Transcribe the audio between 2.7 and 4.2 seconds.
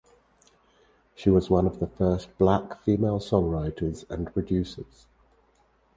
female songwriters